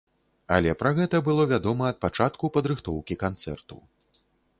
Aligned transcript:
Але 0.55 0.71
пра 0.79 0.91
гэта 0.99 1.19
было 1.27 1.43
вядома 1.51 1.83
ад 1.91 1.99
пачатку 2.05 2.49
падрыхтоўкі 2.55 3.19
канцэрту. 3.25 3.77